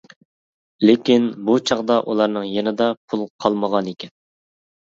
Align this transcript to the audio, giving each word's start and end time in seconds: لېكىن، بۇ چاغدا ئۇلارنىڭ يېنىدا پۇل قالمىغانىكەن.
لېكىن، 0.89 1.27
بۇ 1.49 1.57
چاغدا 1.71 1.97
ئۇلارنىڭ 2.13 2.47
يېنىدا 2.53 2.89
پۇل 3.13 3.27
قالمىغانىكەن. 3.47 4.17